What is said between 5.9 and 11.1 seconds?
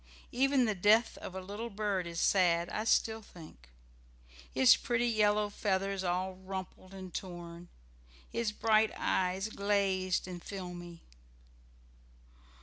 all rumpled and torn, his bright eyes glazed and filmy.